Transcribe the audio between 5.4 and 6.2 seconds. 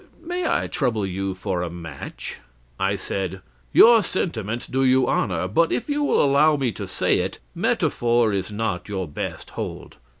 but if you